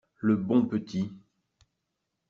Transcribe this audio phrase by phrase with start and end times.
[0.17, 1.11] Le bon petit!